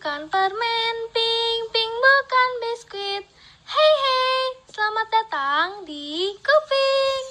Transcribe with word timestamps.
bukan 0.00 0.32
permen, 0.32 0.96
pink, 1.12 1.60
pink 1.76 1.92
bukan 1.92 2.50
biskuit. 2.64 3.20
Hei 3.68 3.92
hei, 4.00 4.44
selamat 4.72 5.06
datang 5.12 5.68
di 5.84 6.32
Kuping. 6.40 7.24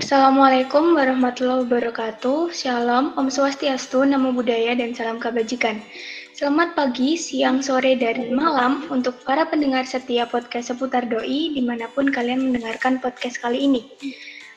Assalamualaikum 0.00 0.96
warahmatullahi 0.96 1.68
wabarakatuh. 1.68 2.48
Shalom, 2.56 3.12
Om 3.12 3.28
Swastiastu, 3.28 4.08
Namo 4.08 4.32
Buddhaya, 4.32 4.72
dan 4.80 4.96
salam 4.96 5.20
kebajikan. 5.20 5.84
Selamat 6.32 6.72
pagi, 6.72 7.20
siang, 7.20 7.60
sore, 7.60 8.00
dan 8.00 8.32
malam 8.32 8.88
untuk 8.88 9.20
para 9.28 9.44
pendengar 9.44 9.84
setia 9.84 10.24
podcast 10.24 10.72
seputar 10.72 11.04
doi 11.04 11.52
di 11.52 11.60
mana 11.60 11.84
pun 11.92 12.08
kalian 12.08 12.48
mendengarkan 12.48 12.96
podcast 12.96 13.36
kali 13.44 13.68
ini. 13.68 13.84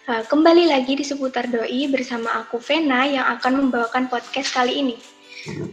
Uh, 0.06 0.22
kembali 0.30 0.70
lagi 0.70 0.94
di 0.94 1.02
seputar 1.02 1.50
doi 1.50 1.90
bersama 1.90 2.30
aku 2.38 2.62
Vena 2.62 3.10
yang 3.10 3.26
akan 3.26 3.58
membawakan 3.58 4.06
podcast 4.06 4.54
kali 4.54 4.78
ini. 4.78 5.02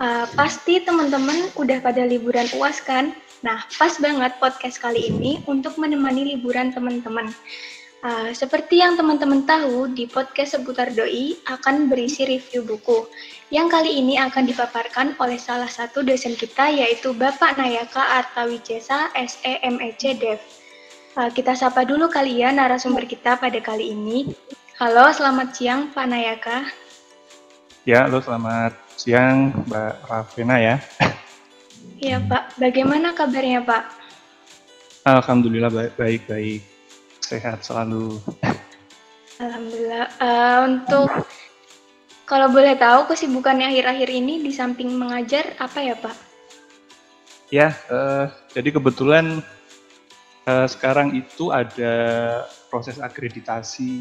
Uh, 0.01 0.25
pasti 0.33 0.81
teman-teman 0.81 1.53
udah 1.53 1.85
pada 1.85 2.01
liburan 2.09 2.49
uas 2.57 2.81
kan? 2.81 3.13
Nah, 3.45 3.61
pas 3.77 3.93
banget 4.01 4.33
podcast 4.41 4.81
kali 4.81 5.13
ini 5.13 5.45
untuk 5.45 5.77
menemani 5.77 6.33
liburan 6.33 6.73
teman-teman. 6.73 7.29
Uh, 8.01 8.33
seperti 8.33 8.81
yang 8.81 8.97
teman-teman 8.97 9.45
tahu, 9.45 9.93
di 9.93 10.09
podcast 10.09 10.57
seputar 10.57 10.97
doi 10.97 11.37
akan 11.53 11.93
berisi 11.93 12.25
review 12.25 12.65
buku. 12.65 13.05
Yang 13.53 13.69
kali 13.69 14.01
ini 14.01 14.17
akan 14.17 14.49
dipaparkan 14.49 15.12
oleh 15.21 15.37
salah 15.37 15.69
satu 15.69 16.01
dosen 16.01 16.41
kita 16.41 16.73
yaitu 16.73 17.12
Bapak 17.12 17.61
Nayaka 17.61 18.01
Artawijesa 18.01 19.12
SEMEC 19.12 20.17
Dev. 20.17 20.41
Uh, 21.12 21.29
kita 21.29 21.52
sapa 21.52 21.84
dulu 21.84 22.09
kali 22.09 22.41
ya 22.41 22.48
narasumber 22.57 23.05
kita 23.05 23.37
pada 23.37 23.61
kali 23.61 23.93
ini. 23.93 24.33
Halo, 24.80 25.12
selamat 25.12 25.53
siang 25.53 25.93
Pak 25.93 26.09
Nayaka. 26.09 26.64
Ya, 27.84 28.09
halo 28.09 28.25
selamat 28.25 28.73
siang 28.97 29.53
Mbak 29.69 30.09
Rafena 30.09 30.56
ya. 30.56 30.81
Iya 32.00 32.17
Pak, 32.17 32.56
bagaimana 32.56 33.12
kabarnya 33.12 33.61
Pak? 33.61 33.92
Alhamdulillah 35.05 35.69
baik-baik 36.00 36.64
sehat 37.20 37.61
selalu. 37.61 38.17
Alhamdulillah. 39.37 40.09
Uh, 40.17 40.59
untuk 40.65 41.12
kalau 42.25 42.48
boleh 42.48 42.72
tahu 42.81 43.12
kesibukannya 43.12 43.69
akhir-akhir 43.69 44.09
ini 44.09 44.41
di 44.41 44.48
samping 44.48 44.89
mengajar 44.97 45.61
apa 45.61 45.77
ya 45.77 45.92
Pak? 45.92 46.17
Ya, 47.53 47.77
uh, 47.92 48.33
jadi 48.56 48.72
kebetulan 48.81 49.44
uh, 50.47 50.67
sekarang 50.69 51.15
itu 51.15 51.51
ada 51.55 51.95
proses 52.71 52.98
akreditasi 52.98 53.93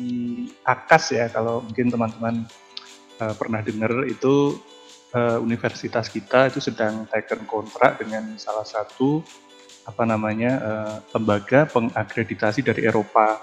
AKAS 0.65 1.03
ya 1.13 1.25
kalau 1.29 1.61
mungkin 1.65 1.91
teman-teman 1.91 2.35
uh, 3.21 3.33
pernah 3.37 3.61
dengar 3.61 4.05
itu 4.07 4.57
uh, 5.13 5.37
universitas 5.41 6.07
kita 6.09 6.49
itu 6.49 6.63
sedang 6.63 7.05
taken 7.07 7.45
kontrak 7.45 8.01
dengan 8.01 8.35
salah 8.39 8.65
satu 8.65 9.21
apa 9.85 10.03
namanya 10.05 10.51
uh, 10.61 10.95
lembaga 11.17 11.65
pengakreditasi 11.65 12.61
dari 12.61 12.85
Eropa 12.85 13.41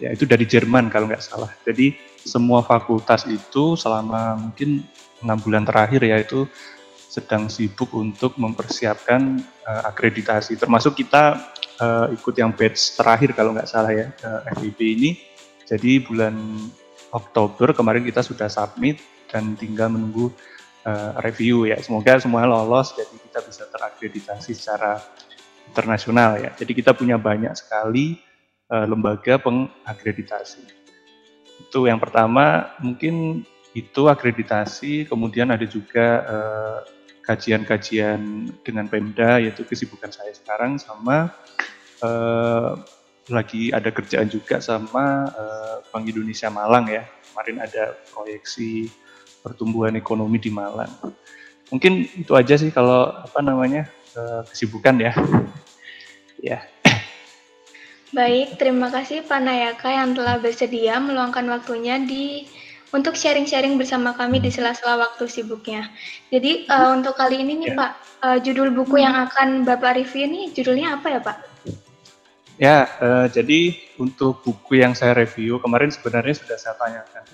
ya 0.00 0.14
itu 0.14 0.24
dari 0.24 0.48
Jerman 0.48 0.88
kalau 0.88 1.10
nggak 1.10 1.22
salah. 1.22 1.50
Jadi 1.66 1.92
semua 2.24 2.64
fakultas 2.64 3.28
itu 3.28 3.76
selama 3.76 4.38
mungkin 4.38 4.86
enam 5.20 5.38
bulan 5.42 5.68
terakhir 5.68 6.00
ya 6.00 6.16
itu 6.16 6.48
sedang 7.10 7.50
sibuk 7.50 7.90
untuk 7.92 8.38
mempersiapkan 8.38 9.42
uh, 9.66 9.82
akreditasi. 9.90 10.54
Termasuk 10.56 10.94
kita 10.94 11.49
uh, 11.80 12.06
ikut 12.12 12.34
yang 12.36 12.52
batch 12.52 12.94
terakhir 13.00 13.32
kalau 13.32 13.56
nggak 13.56 13.68
salah 13.68 13.90
ya 13.90 14.12
uh, 14.22 14.44
FIB 14.60 14.78
ini 15.00 15.10
jadi 15.64 16.04
bulan 16.04 16.36
Oktober 17.10 17.74
kemarin 17.74 18.06
kita 18.06 18.22
sudah 18.22 18.46
submit 18.46 19.02
dan 19.32 19.58
tinggal 19.58 19.90
menunggu 19.90 20.30
uh, 20.86 21.18
review 21.24 21.66
ya 21.66 21.80
semoga 21.82 22.20
semua 22.22 22.46
lolos 22.46 22.94
jadi 22.94 23.14
kita 23.16 23.40
bisa 23.42 23.64
terakreditasi 23.72 24.52
secara 24.54 25.02
internasional 25.70 26.42
ya. 26.42 26.50
Jadi 26.58 26.82
kita 26.82 26.90
punya 26.90 27.14
banyak 27.14 27.54
sekali 27.54 28.18
uh, 28.66 28.86
lembaga 28.90 29.38
pengakreditasi. 29.38 30.66
Itu 31.62 31.86
yang 31.86 32.02
pertama 32.02 32.74
mungkin 32.82 33.46
itu 33.70 34.10
akreditasi, 34.10 35.06
kemudian 35.06 35.54
ada 35.54 35.62
juga 35.62 36.26
kajian 37.22 37.62
kajian-kajian 37.62 38.50
dengan 38.66 38.90
Pemda 38.90 39.38
yaitu 39.38 39.62
kesibukan 39.62 40.10
saya 40.10 40.34
sekarang 40.34 40.82
sama 40.82 41.30
uh, 42.02 42.76
lagi 43.30 43.70
ada 43.70 43.88
kerjaan 43.94 44.26
juga 44.26 44.58
sama 44.58 45.30
uh, 45.30 45.76
Bank 45.92 46.08
Indonesia 46.08 46.50
Malang 46.50 46.90
ya. 46.90 47.06
Kemarin 47.30 47.62
ada 47.62 47.94
proyeksi 48.10 48.90
pertumbuhan 49.40 49.94
ekonomi 49.96 50.36
di 50.42 50.50
Malang. 50.52 50.90
Mungkin 51.70 52.08
itu 52.18 52.34
aja 52.34 52.58
sih 52.58 52.74
kalau 52.74 53.14
apa 53.14 53.38
namanya 53.40 53.86
kesibukan 54.50 54.98
ya. 54.98 55.14
ya. 56.50 56.58
Baik, 58.10 58.58
terima 58.58 58.90
kasih 58.90 59.22
Pak 59.22 59.38
Nayaka 59.38 59.86
yang 59.86 60.18
telah 60.18 60.42
bersedia 60.42 60.98
meluangkan 60.98 61.46
waktunya 61.46 61.94
di 62.02 62.50
untuk 62.90 63.14
sharing-sharing 63.14 63.78
bersama 63.78 64.10
kami 64.18 64.42
di 64.42 64.50
sela-sela 64.50 64.98
waktu 64.98 65.30
sibuknya. 65.30 65.86
Jadi 66.34 66.66
uh, 66.66 66.98
untuk 66.98 67.14
kali 67.14 67.38
ini 67.46 67.62
nih 67.62 67.70
ya. 67.70 67.78
Pak, 67.78 67.92
uh, 68.22 68.38
judul 68.42 68.74
buku 68.74 68.98
yang 68.98 69.14
akan 69.14 69.62
Bapak 69.62 69.94
review 69.94 70.26
ini 70.26 70.50
judulnya 70.50 70.98
apa 70.98 71.06
ya 71.06 71.20
Pak? 71.22 71.36
Ya, 72.60 72.84
uh, 73.00 73.24
jadi 73.24 73.72
untuk 73.96 74.44
buku 74.44 74.84
yang 74.84 74.92
saya 74.92 75.16
review 75.16 75.56
kemarin 75.64 75.88
sebenarnya 75.88 76.36
sudah 76.36 76.60
saya 76.60 76.76
tanyakan, 76.76 77.24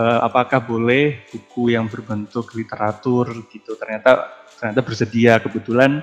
uh, 0.00 0.24
apakah 0.24 0.56
boleh 0.64 1.20
buku 1.28 1.76
yang 1.76 1.84
berbentuk 1.84 2.48
literatur 2.56 3.28
gitu? 3.52 3.76
Ternyata 3.76 4.24
ternyata 4.56 4.80
bersedia. 4.80 5.36
Kebetulan 5.36 6.00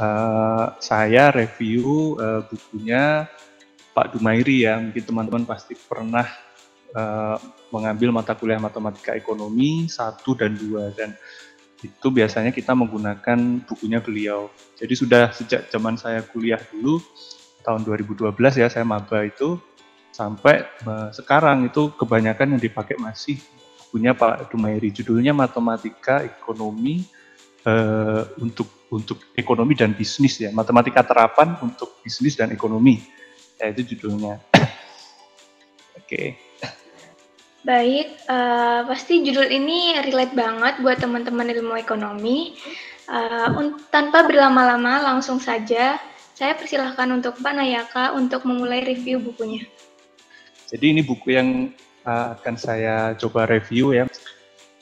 uh, 0.00 0.72
saya 0.80 1.36
review 1.36 2.16
uh, 2.16 2.48
bukunya 2.48 3.28
Pak 3.92 4.16
Dumairi 4.16 4.64
ya. 4.64 4.80
Mungkin 4.80 5.04
teman-teman 5.04 5.44
pasti 5.44 5.76
pernah 5.76 6.24
uh, 6.96 7.36
mengambil 7.76 8.08
mata 8.08 8.32
kuliah 8.32 8.56
matematika 8.56 9.12
ekonomi 9.12 9.84
satu 9.92 10.32
dan 10.32 10.56
dua 10.56 10.96
dan 10.96 11.12
itu 11.84 12.08
biasanya 12.08 12.56
kita 12.56 12.72
menggunakan 12.72 13.68
bukunya 13.68 14.00
beliau. 14.00 14.48
Jadi 14.80 14.96
sudah 14.96 15.28
sejak 15.36 15.68
zaman 15.68 16.00
saya 16.00 16.24
kuliah 16.24 16.62
dulu 16.72 16.96
tahun 17.62 17.86
2012 17.86 18.34
ya 18.58 18.66
saya 18.68 18.84
maba 18.84 19.22
itu 19.24 19.56
sampai 20.12 20.68
uh, 20.84 21.08
sekarang 21.10 21.66
itu 21.66 21.94
kebanyakan 21.96 22.58
yang 22.58 22.62
dipakai 22.62 23.00
masih 23.00 23.40
bukunya 23.88 24.12
Pak 24.12 24.52
Dumairi. 24.52 24.92
Judulnya 24.92 25.32
Matematika 25.32 26.20
Ekonomi 26.24 27.04
uh, 27.64 28.24
untuk 28.40 28.88
untuk 28.92 29.32
ekonomi 29.32 29.72
dan 29.72 29.96
bisnis 29.96 30.36
ya. 30.36 30.52
Matematika 30.52 31.00
terapan 31.00 31.56
untuk 31.64 32.00
bisnis 32.04 32.36
dan 32.36 32.52
ekonomi. 32.52 33.00
Ya 33.56 33.72
itu 33.72 33.96
judulnya. 33.96 34.36
Oke. 35.98 36.06
Okay. 36.06 36.28
baik 37.62 38.26
uh, 38.26 38.82
pasti 38.90 39.22
judul 39.22 39.46
ini 39.46 39.94
relate 40.02 40.34
banget 40.34 40.82
buat 40.82 40.98
teman-teman 40.98 41.46
ilmu 41.46 41.78
ekonomi. 41.78 42.58
Uh, 43.06 43.78
tanpa 43.90 44.26
berlama-lama 44.26 44.98
langsung 44.98 45.38
saja 45.38 46.00
saya 46.32 46.56
persilahkan 46.56 47.08
untuk 47.12 47.38
Pak 47.40 47.52
Nayaka 47.54 48.16
untuk 48.16 48.44
memulai 48.48 48.84
review 48.84 49.20
bukunya 49.20 49.64
jadi 50.72 50.92
ini 50.92 51.02
buku 51.04 51.36
yang 51.36 51.72
uh, 52.08 52.36
akan 52.38 52.54
saya 52.56 53.12
coba 53.16 53.44
review 53.48 53.92
ya 53.92 54.08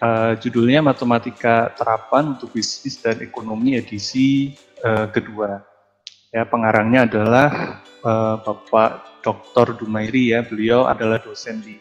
Uh, 0.01 0.33
judulnya 0.41 0.81
Matematika 0.81 1.77
Terapan 1.77 2.33
untuk 2.33 2.57
Bisnis 2.57 3.05
dan 3.05 3.21
Ekonomi 3.21 3.77
edisi 3.77 4.57
uh, 4.81 5.05
kedua. 5.13 5.61
Ya, 6.33 6.49
pengarangnya 6.49 7.05
adalah 7.05 7.49
uh, 8.01 8.41
Bapak 8.41 9.21
Dr. 9.21 9.77
Dumairi 9.77 10.33
ya. 10.33 10.41
Beliau 10.41 10.89
adalah 10.89 11.21
dosen 11.21 11.61
di 11.61 11.77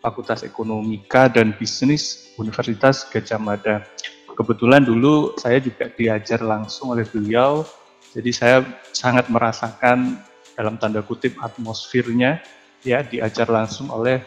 Fakultas 0.00 0.40
Ekonomika 0.40 1.28
dan 1.28 1.52
Bisnis 1.52 2.32
Universitas 2.40 3.04
Gajah 3.12 3.36
Mada. 3.36 3.84
Kebetulan 4.32 4.80
dulu 4.80 5.36
saya 5.36 5.60
juga 5.60 5.92
diajar 5.92 6.40
langsung 6.40 6.96
oleh 6.96 7.04
beliau, 7.04 7.68
jadi 8.10 8.30
saya 8.34 8.56
sangat 8.90 9.30
merasakan 9.30 10.18
dalam 10.58 10.74
tanda 10.76 11.00
kutip 11.06 11.38
atmosfernya 11.38 12.42
ya 12.82 13.06
diajar 13.06 13.46
langsung 13.46 13.86
oleh 13.92 14.20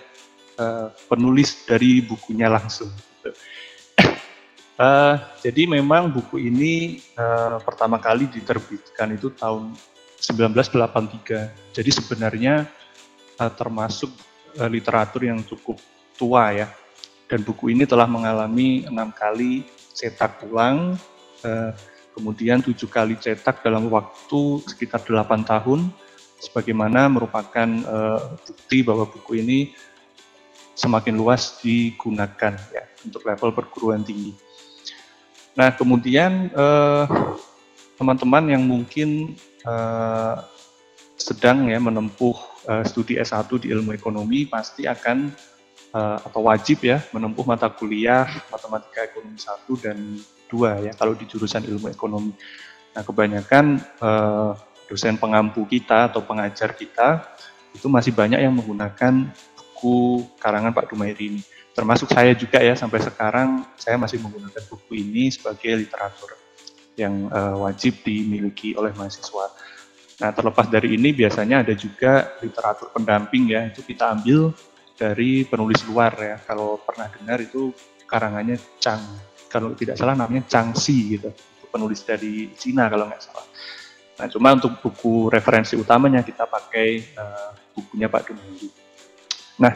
uh, 0.58 0.88
penulis 1.12 1.68
dari 1.68 2.00
bukunya 2.00 2.48
langsung. 2.48 2.90
Uh, 4.80 5.20
jadi 5.46 5.68
memang 5.68 6.10
buku 6.16 6.48
ini 6.48 7.04
uh, 7.20 7.60
pertama 7.60 8.00
kali 8.00 8.32
diterbitkan 8.32 9.20
itu 9.20 9.36
tahun 9.36 9.76
1983. 10.24 11.76
Jadi 11.76 11.90
sebenarnya 11.92 12.64
uh, 13.38 13.52
termasuk 13.52 14.10
uh, 14.58 14.70
literatur 14.72 15.28
yang 15.28 15.44
cukup 15.44 15.76
tua 16.16 16.56
ya. 16.56 16.68
Dan 17.28 17.44
buku 17.44 17.74
ini 17.74 17.84
telah 17.84 18.06
mengalami 18.06 18.86
enam 18.86 19.10
kali 19.10 19.66
cetak 19.94 20.46
ulang, 20.48 20.96
uh, 21.44 21.72
kemudian 22.14 22.62
tujuh 22.62 22.88
kali 22.88 23.18
cetak 23.18 23.66
dalam 23.66 23.90
waktu 23.90 24.62
sekitar 24.70 25.04
delapan 25.04 25.42
tahun, 25.44 25.90
sebagaimana 26.40 27.10
merupakan 27.10 27.70
uh, 27.90 28.38
bukti 28.46 28.86
bahwa 28.86 29.10
buku 29.10 29.42
ini 29.42 29.60
semakin 30.74 31.18
luas 31.18 31.62
digunakan 31.62 32.54
ya 32.74 32.86
untuk 33.06 33.22
level 33.26 33.54
perguruan 33.54 34.02
tinggi. 34.02 34.34
Nah 35.54 35.70
kemudian 35.70 36.50
eh, 36.50 37.06
teman-teman 37.94 38.58
yang 38.58 38.64
mungkin 38.66 39.38
uh, 39.64 40.42
sedang 41.14 41.70
ya 41.70 41.78
menempuh 41.78 42.36
uh, 42.66 42.84
studi 42.84 43.22
S1 43.22 43.48
di 43.62 43.70
ilmu 43.70 43.94
ekonomi 43.94 44.50
pasti 44.50 44.90
akan 44.90 45.30
uh, 45.94 46.18
atau 46.26 46.50
wajib 46.50 46.84
ya 46.84 47.06
menempuh 47.14 47.46
mata 47.46 47.70
kuliah 47.70 48.26
matematika 48.50 49.06
ekonomi 49.06 49.38
1 49.38 49.86
dan 49.86 49.98
2 50.54 50.86
ya 50.86 50.94
kalau 50.94 51.18
di 51.18 51.26
jurusan 51.26 51.66
ilmu 51.66 51.90
ekonomi. 51.90 52.38
Nah, 52.94 53.02
kebanyakan 53.02 53.82
uh, 53.98 54.54
dosen 54.86 55.18
pengampu 55.18 55.66
kita 55.66 56.14
atau 56.14 56.22
pengajar 56.22 56.78
kita 56.78 57.26
itu 57.74 57.90
masih 57.90 58.14
banyak 58.14 58.38
yang 58.38 58.54
menggunakan 58.54 59.34
buku 59.58 60.30
karangan 60.38 60.70
Pak 60.70 60.94
Dumairi 60.94 61.34
ini. 61.34 61.42
Termasuk 61.74 62.14
saya 62.14 62.38
juga 62.38 62.62
ya 62.62 62.78
sampai 62.78 63.02
sekarang 63.02 63.66
saya 63.82 63.98
masih 63.98 64.22
menggunakan 64.22 64.62
buku 64.70 65.02
ini 65.02 65.34
sebagai 65.34 65.74
literatur 65.74 66.38
yang 66.94 67.34
uh, 67.34 67.58
wajib 67.66 68.06
dimiliki 68.06 68.78
oleh 68.78 68.94
mahasiswa. 68.94 69.50
Nah, 70.22 70.30
terlepas 70.30 70.70
dari 70.70 70.94
ini 70.94 71.10
biasanya 71.10 71.66
ada 71.66 71.74
juga 71.74 72.38
literatur 72.46 72.94
pendamping 72.94 73.50
ya, 73.50 73.66
itu 73.66 73.82
kita 73.82 74.14
ambil 74.14 74.54
dari 74.94 75.42
penulis 75.50 75.82
luar 75.90 76.14
ya. 76.22 76.38
Kalau 76.46 76.78
pernah 76.78 77.10
dengar 77.10 77.42
itu 77.42 77.74
karangannya 78.06 78.62
Chang, 78.78 79.02
kalau 79.54 79.78
tidak 79.78 79.94
salah 80.02 80.18
namanya 80.18 80.50
Chang 80.50 80.74
Xi 80.74 81.22
gitu. 81.22 81.30
Itu 81.30 81.66
penulis 81.70 82.02
dari 82.02 82.50
Cina 82.58 82.90
kalau 82.90 83.06
nggak 83.06 83.22
salah. 83.22 83.46
Nah, 84.18 84.28
cuma 84.30 84.50
untuk 84.58 84.82
buku 84.82 85.30
referensi 85.30 85.78
utamanya 85.78 86.26
kita 86.26 86.50
pakai 86.50 87.14
uh, 87.18 87.50
bukunya 87.78 88.10
Pak 88.10 88.34
Dumendi. 88.34 88.70
Nah, 89.62 89.74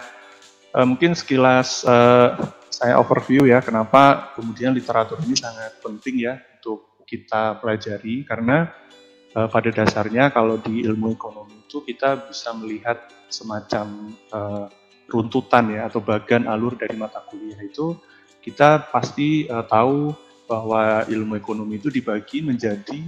uh, 0.73 0.85
mungkin 0.85 1.13
sekilas 1.13 1.85
uh, 1.85 2.33
saya 2.69 3.01
overview 3.01 3.49
ya 3.49 3.61
kenapa 3.61 4.33
kemudian 4.37 4.73
literatur 4.73 5.17
ini 5.25 5.33
sangat 5.33 5.81
penting 5.81 6.21
ya 6.21 6.37
untuk 6.61 7.01
kita 7.09 7.57
pelajari 7.57 8.21
karena 8.21 8.69
uh, 9.33 9.49
pada 9.49 9.73
dasarnya 9.73 10.29
kalau 10.29 10.61
di 10.61 10.85
ilmu 10.85 11.17
ekonomi 11.17 11.65
itu 11.65 11.81
kita 11.81 12.29
bisa 12.29 12.53
melihat 12.53 13.09
semacam 13.33 14.13
uh, 14.29 14.69
runtutan 15.09 15.73
ya 15.73 15.89
atau 15.89 16.03
bagian 16.03 16.45
alur 16.45 16.77
dari 16.77 16.93
mata 16.93 17.23
kuliah 17.25 17.57
itu 17.63 17.97
kita 18.47 18.87
pasti 18.87 19.43
uh, 19.51 19.67
tahu 19.67 20.15
bahwa 20.47 21.03
ilmu 21.11 21.35
ekonomi 21.35 21.75
itu 21.75 21.91
dibagi 21.91 22.39
menjadi 22.39 23.03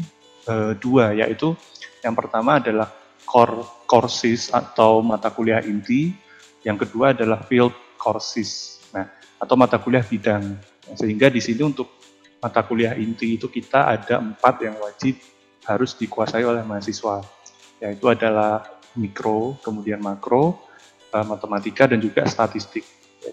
uh, 0.52 0.76
dua 0.76 1.16
yaitu 1.16 1.56
yang 2.04 2.12
pertama 2.12 2.60
adalah 2.60 2.92
core 3.24 3.64
courses 3.88 4.52
atau 4.52 5.00
mata 5.00 5.32
kuliah 5.32 5.64
inti 5.64 6.12
yang 6.68 6.76
kedua 6.76 7.16
adalah 7.16 7.40
field 7.48 7.72
courses 7.96 8.84
nah 8.92 9.08
atau 9.40 9.56
mata 9.56 9.80
kuliah 9.80 10.04
bidang 10.04 10.60
sehingga 11.00 11.32
di 11.32 11.40
sini 11.40 11.64
untuk 11.64 11.88
mata 12.40 12.64
kuliah 12.64 12.96
inti 12.96 13.36
itu 13.36 13.52
kita 13.52 13.88
ada 13.88 14.20
empat 14.20 14.64
yang 14.64 14.76
wajib 14.80 15.20
harus 15.68 15.94
dikuasai 15.94 16.42
oleh 16.42 16.66
mahasiswa, 16.66 17.22
yaitu 17.78 18.06
adalah 18.10 18.66
mikro, 18.98 19.60
kemudian 19.62 20.02
makro, 20.02 20.58
uh, 21.14 21.26
matematika, 21.28 21.86
dan 21.86 22.02
juga 22.02 22.26
statistik. 22.26 22.82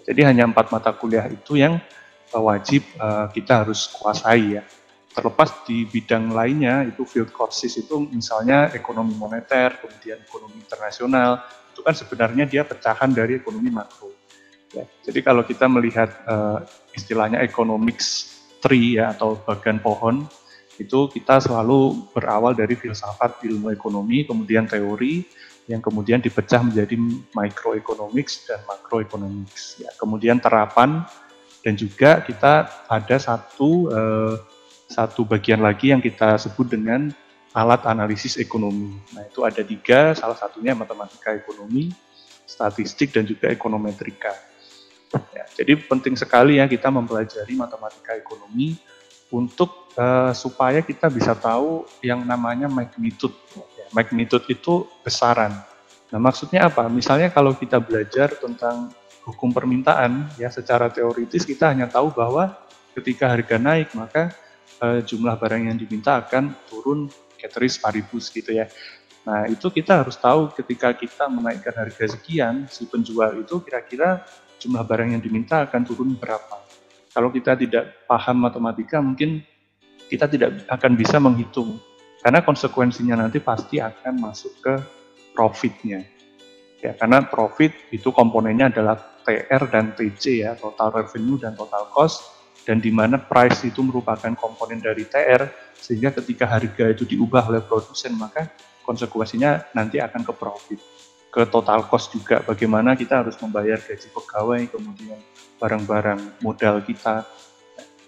Jadi 0.07 0.23
hanya 0.23 0.47
empat 0.47 0.71
mata 0.71 0.95
kuliah 0.95 1.27
itu 1.27 1.59
yang 1.59 1.83
uh, 2.31 2.43
wajib 2.47 2.87
uh, 2.95 3.27
kita 3.27 3.67
harus 3.67 3.91
kuasai 3.91 4.55
ya. 4.55 4.63
Terlepas 5.11 5.65
di 5.67 5.83
bidang 5.83 6.31
lainnya, 6.31 6.85
itu 6.87 7.03
field 7.03 7.33
courses 7.33 7.73
itu 7.75 7.99
misalnya 8.07 8.71
ekonomi 8.71 9.17
moneter, 9.17 9.81
kemudian 9.81 10.21
ekonomi 10.21 10.61
internasional, 10.61 11.41
itu 11.73 11.81
kan 11.81 11.97
sebenarnya 11.97 12.45
dia 12.45 12.61
pecahan 12.61 13.09
dari 13.11 13.35
ekonomi 13.41 13.67
makro. 13.73 14.13
Ya, 14.71 14.85
jadi 15.03 15.19
kalau 15.25 15.41
kita 15.41 15.65
melihat 15.65 16.13
uh, 16.29 16.61
istilahnya 16.93 17.41
economics 17.41 18.37
tree 18.61 19.01
ya 19.01 19.11
atau 19.15 19.41
bagian 19.41 19.81
pohon 19.81 20.27
itu 20.77 21.09
kita 21.09 21.41
selalu 21.41 22.13
berawal 22.13 22.53
dari 22.53 22.77
filsafat 22.77 23.41
ilmu 23.41 23.73
ekonomi, 23.73 24.21
kemudian 24.21 24.69
teori, 24.69 25.25
yang 25.67 25.83
kemudian 25.83 26.23
dipecah 26.23 26.63
menjadi 26.63 26.95
microeconomics 27.35 28.47
dan 28.47 28.63
macroeconomics. 28.63 29.83
Ya, 29.83 29.91
kemudian 29.99 30.39
terapan 30.39 31.03
dan 31.61 31.75
juga 31.75 32.23
kita 32.23 32.71
ada 32.87 33.15
satu 33.19 33.91
eh, 33.91 34.35
satu 34.87 35.27
bagian 35.27 35.59
lagi 35.59 35.91
yang 35.91 35.99
kita 35.99 36.39
sebut 36.39 36.71
dengan 36.71 37.11
alat 37.51 37.83
analisis 37.83 38.39
ekonomi. 38.39 38.95
Nah 39.11 39.27
itu 39.27 39.43
ada 39.43 39.59
tiga, 39.59 40.15
salah 40.15 40.39
satunya 40.39 40.71
matematika 40.71 41.35
ekonomi, 41.35 41.91
statistik 42.47 43.11
dan 43.11 43.27
juga 43.27 43.51
ekonometrika. 43.51 44.31
Ya, 45.35 45.43
jadi 45.55 45.75
penting 45.75 46.15
sekali 46.19 46.59
ya 46.59 46.67
kita 46.67 46.87
mempelajari 46.91 47.55
matematika 47.55 48.15
ekonomi 48.15 48.75
untuk 49.31 49.91
uh, 49.99 50.31
supaya 50.31 50.79
kita 50.79 51.11
bisa 51.11 51.35
tahu 51.35 51.83
yang 51.99 52.23
namanya 52.23 52.71
magnitude. 52.71 53.35
Magnitude 53.95 54.45
itu 54.51 54.87
besaran. 55.03 55.53
Nah 56.11 56.19
maksudnya 56.19 56.67
apa? 56.71 56.87
Misalnya 56.87 57.31
kalau 57.31 57.55
kita 57.55 57.79
belajar 57.83 58.31
tentang 58.39 58.91
hukum 59.27 59.51
permintaan, 59.51 60.31
ya 60.39 60.47
secara 60.47 60.87
teoritis 60.87 61.43
kita 61.43 61.67
hanya 61.71 61.87
tahu 61.91 62.15
bahwa 62.15 62.55
ketika 62.95 63.27
harga 63.27 63.59
naik 63.59 63.91
maka 63.93 64.31
uh, 64.79 65.03
jumlah 65.03 65.35
barang 65.35 65.67
yang 65.67 65.77
diminta 65.77 66.23
akan 66.23 66.55
turun 66.71 67.11
ceteris 67.37 67.77
paribus 67.77 68.31
gitu 68.33 68.55
ya. 68.55 68.65
Nah, 69.27 69.43
itu 69.51 69.67
kita 69.67 70.07
harus 70.07 70.15
tahu 70.15 70.55
ketika 70.55 70.95
kita 70.95 71.27
menaikkan 71.27 71.75
harga 71.75 72.15
sekian, 72.15 72.63
si 72.71 72.87
penjual 72.87 73.35
itu 73.35 73.59
kira-kira 73.59 74.23
jumlah 74.55 74.87
barang 74.87 75.19
yang 75.19 75.21
diminta 75.21 75.67
akan 75.67 75.83
turun 75.83 76.15
berapa. 76.15 76.63
Kalau 77.11 77.27
kita 77.27 77.59
tidak 77.59 78.07
paham 78.07 78.47
matematika, 78.47 79.03
mungkin 79.03 79.43
kita 80.07 80.31
tidak 80.31 80.63
akan 80.71 80.91
bisa 80.95 81.19
menghitung. 81.19 81.75
Karena 82.21 82.41
konsekuensinya 82.41 83.15
nanti 83.17 83.37
pasti 83.39 83.77
akan 83.77 84.13
masuk 84.17 84.53
ke 84.59 84.73
profitnya. 85.31 86.01
Ya, 86.81 86.93
karena 86.93 87.25
profit 87.25 87.73
itu 87.89 88.13
komponennya 88.13 88.69
adalah 88.69 88.97
TR 89.25 89.63
dan 89.69 89.97
TC 89.97 90.45
ya, 90.45 90.53
total 90.57 90.93
revenue 90.93 91.41
dan 91.41 91.57
total 91.57 91.89
cost, 91.89 92.25
dan 92.65 92.77
di 92.77 92.93
mana 92.93 93.17
price 93.17 93.65
itu 93.65 93.81
merupakan 93.81 94.33
komponen 94.37 94.77
dari 94.77 95.05
TR, 95.05 95.49
sehingga 95.73 96.13
ketika 96.13 96.45
harga 96.45 96.85
itu 96.93 97.05
diubah 97.05 97.49
oleh 97.49 97.65
produsen, 97.65 98.13
maka 98.17 98.49
konsekuensinya 98.85 99.73
nanti 99.73 99.97
akan 99.97 100.21
ke 100.21 100.33
profit 100.37 100.79
ke 101.37 101.45
total 101.53 101.85
cost 101.85 102.09
juga 102.15 102.41
bagaimana 102.41 102.95
kita 102.97 103.21
harus 103.21 103.37
membayar 103.37 103.77
gaji 103.77 104.09
pegawai 104.09 104.61
kemudian 104.73 105.19
barang-barang 105.61 106.41
modal 106.41 106.81
kita 106.81 107.27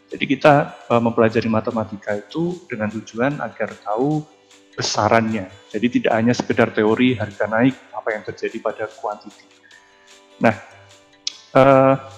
jadi 0.10 0.26
kita 0.26 0.54
e, 0.90 0.94
mempelajari 0.98 1.46
matematika 1.46 2.18
itu 2.18 2.58
dengan 2.66 2.90
tujuan 2.90 3.38
agar 3.46 3.78
tahu 3.78 4.26
besarannya. 4.74 5.46
Jadi 5.70 6.02
tidak 6.02 6.14
hanya 6.18 6.34
sekedar 6.34 6.74
teori 6.74 7.14
harga 7.14 7.46
naik 7.46 7.78
apa 7.94 8.10
yang 8.18 8.24
terjadi 8.26 8.58
pada 8.58 8.86
kuantiti. 8.90 9.46
Nah 10.42 10.56
e, 11.54 11.62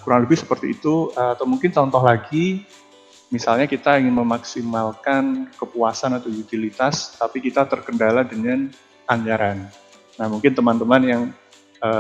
kurang 0.08 0.24
lebih 0.24 0.40
seperti 0.40 0.72
itu 0.72 1.12
atau 1.12 1.44
mungkin 1.44 1.76
contoh 1.76 2.00
lagi 2.00 2.64
misalnya 3.28 3.68
kita 3.68 4.00
ingin 4.00 4.16
memaksimalkan 4.16 5.52
kepuasan 5.60 6.16
atau 6.16 6.32
utilitas 6.32 7.20
tapi 7.20 7.44
kita 7.44 7.68
terkendala 7.68 8.24
dengan 8.24 8.72
anggaran. 9.04 9.68
Nah 10.16 10.28
mungkin 10.32 10.56
teman-teman 10.56 11.04
yang 11.04 11.24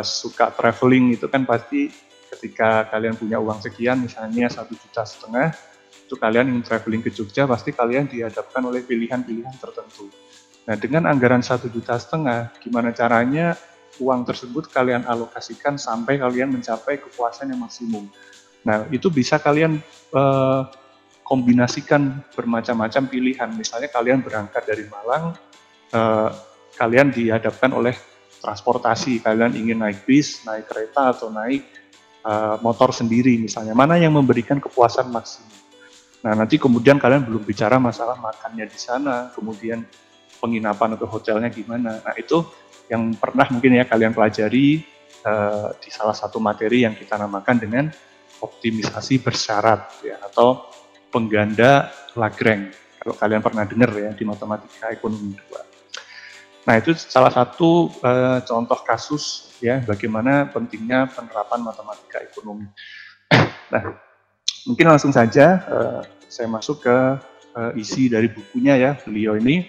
suka 0.05 0.53
traveling 0.53 1.17
itu 1.17 1.25
kan 1.25 1.41
pasti 1.41 1.89
ketika 2.29 2.85
kalian 2.93 3.17
punya 3.17 3.41
uang 3.41 3.65
sekian 3.65 3.97
misalnya 3.97 4.45
satu 4.45 4.77
juta 4.77 5.01
setengah 5.01 5.57
itu 6.11 6.19
kalian 6.19 6.51
ingin 6.51 6.59
traveling 6.67 6.99
ke 6.99 7.07
Jogja 7.07 7.47
pasti 7.47 7.71
kalian 7.71 8.03
dihadapkan 8.03 8.59
oleh 8.67 8.83
pilihan-pilihan 8.83 9.55
tertentu. 9.55 10.11
Nah 10.67 10.75
dengan 10.75 11.07
anggaran 11.07 11.39
satu 11.39 11.71
juta 11.71 11.95
setengah 11.95 12.51
gimana 12.59 12.91
caranya 12.91 13.55
uang 13.95 14.27
tersebut 14.27 14.67
kalian 14.75 15.07
alokasikan 15.07 15.79
sampai 15.79 16.19
kalian 16.19 16.51
mencapai 16.51 16.99
kepuasan 16.99 17.55
yang 17.55 17.63
maksimum. 17.63 18.11
Nah 18.67 18.91
itu 18.91 19.07
bisa 19.07 19.39
kalian 19.39 19.79
uh, 20.11 20.67
kombinasikan 21.23 22.19
bermacam-macam 22.35 23.07
pilihan. 23.07 23.47
Misalnya 23.55 23.87
kalian 23.87 24.19
berangkat 24.19 24.67
dari 24.67 24.91
Malang, 24.91 25.31
uh, 25.95 26.27
kalian 26.75 27.15
dihadapkan 27.15 27.71
oleh 27.71 27.95
transportasi, 28.43 29.23
kalian 29.23 29.55
ingin 29.55 29.79
naik 29.79 30.03
bis, 30.03 30.43
naik 30.43 30.67
kereta 30.67 31.15
atau 31.15 31.31
naik 31.31 31.63
uh, 32.27 32.59
motor 32.59 32.91
sendiri 32.91 33.39
misalnya, 33.39 33.71
mana 33.71 33.95
yang 33.95 34.11
memberikan 34.11 34.59
kepuasan 34.59 35.07
maksimum. 35.07 35.60
Nah 36.21 36.33
nanti 36.37 36.61
kemudian 36.61 37.01
kalian 37.01 37.25
belum 37.25 37.41
bicara 37.41 37.81
masalah 37.81 38.17
makannya 38.17 38.69
di 38.69 38.77
sana, 38.77 39.33
kemudian 39.33 39.81
penginapan 40.37 40.97
atau 40.97 41.07
hotelnya 41.09 41.49
gimana. 41.49 42.01
Nah 42.01 42.13
itu 42.17 42.45
yang 42.89 43.13
pernah 43.17 43.49
mungkin 43.49 43.81
ya 43.81 43.85
kalian 43.89 44.13
pelajari 44.13 44.85
uh, 45.25 45.73
di 45.81 45.89
salah 45.89 46.13
satu 46.13 46.37
materi 46.37 46.85
yang 46.85 46.93
kita 46.93 47.17
namakan 47.17 47.57
dengan 47.57 47.85
optimisasi 48.41 49.21
bersyarat 49.21 50.01
ya 50.05 50.17
atau 50.21 50.65
pengganda 51.13 51.93
Lagrange. 52.17 52.73
Kalau 53.01 53.17
kalian 53.17 53.41
pernah 53.41 53.65
dengar 53.65 53.89
ya 53.97 54.11
di 54.13 54.23
matematika 54.25 54.93
ekonomi 54.93 55.33
2. 55.33 55.71
Nah, 56.61 56.77
itu 56.77 56.93
salah 56.93 57.33
satu 57.33 57.89
uh, 58.05 58.37
contoh 58.45 58.79
kasus 58.85 59.57
ya 59.57 59.81
bagaimana 59.81 60.45
pentingnya 60.53 61.09
penerapan 61.09 61.65
matematika 61.65 62.21
ekonomi. 62.21 62.69
nah, 63.73 63.97
mungkin 64.65 64.85
langsung 64.89 65.13
saja 65.13 65.61
uh, 65.67 66.01
saya 66.27 66.47
masuk 66.47 66.85
ke 66.85 66.97
uh, 67.55 67.71
isi 67.75 68.07
dari 68.07 68.29
bukunya 68.31 68.77
ya 68.77 68.91
beliau 69.01 69.37
ini. 69.37 69.67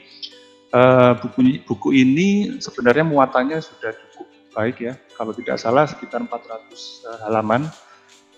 Uh, 0.73 1.13
buku 1.21 1.61
buku 1.69 1.89
ini 1.93 2.57
sebenarnya 2.57 3.05
muatannya 3.05 3.61
sudah 3.61 3.93
cukup 3.93 4.27
baik 4.57 4.77
ya. 4.81 4.97
Kalau 5.13 5.37
tidak 5.37 5.61
salah 5.61 5.85
sekitar 5.85 6.25
400 6.25 6.33
uh, 6.33 7.19
halaman. 7.29 7.69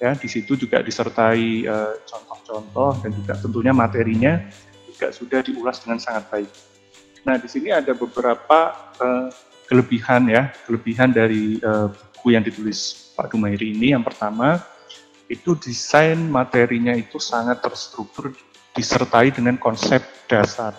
Ya, 0.02 0.10
di 0.10 0.26
situ 0.26 0.58
juga 0.58 0.82
disertai 0.82 1.70
contoh-contoh 2.02 2.90
uh, 2.92 2.98
dan 2.98 3.14
juga 3.14 3.38
tentunya 3.38 3.70
materinya 3.70 4.42
juga 4.90 5.14
sudah 5.14 5.40
diulas 5.46 5.78
dengan 5.86 6.02
sangat 6.02 6.26
baik. 6.34 6.50
Nah, 7.22 7.38
di 7.40 7.48
sini 7.48 7.70
ada 7.70 7.94
beberapa 7.94 8.74
uh, 8.98 9.30
kelebihan 9.70 10.28
ya, 10.28 10.52
kelebihan 10.68 11.14
dari 11.14 11.56
uh, 11.64 11.88
buku 11.88 12.36
yang 12.36 12.44
ditulis 12.44 13.10
Pak 13.16 13.32
Dumairi 13.32 13.72
ini. 13.72 13.96
Yang 13.96 14.12
pertama, 14.12 14.60
itu 15.28 15.56
desain 15.56 16.18
materinya 16.18 16.92
itu 16.92 17.16
sangat 17.16 17.64
terstruktur 17.64 18.34
disertai 18.74 19.30
dengan 19.32 19.56
konsep 19.56 20.02
dasar. 20.28 20.74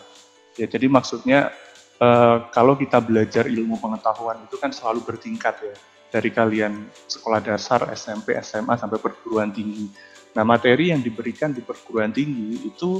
Ya, 0.55 0.67
jadi 0.67 0.87
maksudnya 0.91 1.51
uh, 1.99 2.47
kalau 2.51 2.75
kita 2.75 2.99
belajar 3.01 3.47
ilmu 3.47 3.79
pengetahuan 3.79 4.45
itu 4.45 4.55
kan 4.59 4.69
selalu 4.71 5.03
bertingkat 5.03 5.55
ya, 5.63 5.75
dari 6.11 6.29
kalian 6.31 6.87
sekolah 7.07 7.41
dasar, 7.43 7.87
SMP, 7.95 8.35
SMA 8.39 8.75
sampai 8.77 8.99
perguruan 9.01 9.51
tinggi. 9.51 9.89
Nah, 10.35 10.43
materi 10.43 10.91
yang 10.91 10.99
diberikan 10.99 11.55
di 11.55 11.63
perguruan 11.63 12.11
tinggi 12.11 12.67
itu 12.67 12.99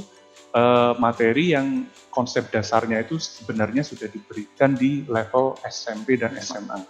uh, 0.56 0.96
materi 0.96 1.52
yang 1.52 1.84
konsep 2.08 2.48
dasarnya 2.48 3.04
itu 3.04 3.20
sebenarnya 3.20 3.84
sudah 3.84 4.08
diberikan 4.08 4.72
di 4.72 5.04
level 5.04 5.56
SMP 5.68 6.16
dan 6.16 6.36
SMA. 6.40 6.80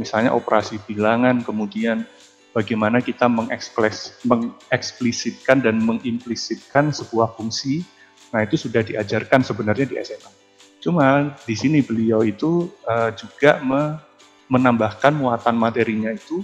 Misalnya 0.00 0.32
operasi 0.32 0.80
bilangan, 0.88 1.44
kemudian 1.44 2.08
bagaimana 2.52 3.00
kita 3.02 3.28
mengeksplisitkan 3.30 5.62
dan 5.62 5.82
mengimplisitkan 5.82 6.92
sebuah 6.94 7.36
fungsi. 7.38 7.84
Nah, 8.30 8.46
itu 8.46 8.54
sudah 8.54 8.86
diajarkan 8.86 9.42
sebenarnya 9.42 9.90
di 9.90 9.98
SMA. 9.98 10.30
Cuma 10.80 11.36
di 11.44 11.54
sini 11.58 11.82
beliau 11.82 12.22
itu 12.22 12.70
uh, 12.86 13.10
juga 13.12 13.58
me 13.60 13.98
menambahkan 14.50 15.14
muatan 15.14 15.54
materinya 15.54 16.10
itu 16.10 16.42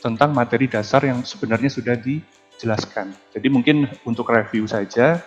tentang 0.00 0.32
materi 0.32 0.64
dasar 0.64 1.04
yang 1.04 1.20
sebenarnya 1.20 1.68
sudah 1.68 1.92
dijelaskan. 1.92 3.12
Jadi 3.36 3.52
mungkin 3.52 3.84
untuk 4.08 4.32
review 4.32 4.64
saja, 4.64 5.20